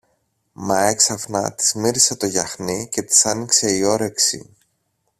[0.53, 4.55] Μα έξαφνα της μύρισε το γιαχνί και της άνοιξε η όρεξη.